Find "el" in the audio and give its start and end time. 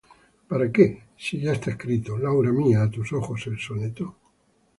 3.45-3.59